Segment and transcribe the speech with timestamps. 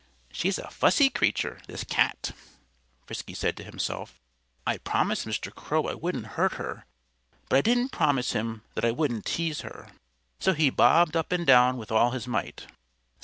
[0.31, 2.31] "She's a fussy creature this cat!"
[3.05, 4.19] Frisky said to himself.
[4.65, 5.53] "I promised Mr.
[5.53, 6.85] Crow I wouldn't hurt her;
[7.49, 9.89] but I didn't promise him that I wouldn't tease her."
[10.39, 12.65] So he bobbed up and down with all his might.